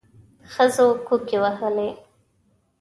ښځو 0.53 0.87
کوکي 1.07 1.37
وهلې. 1.43 1.89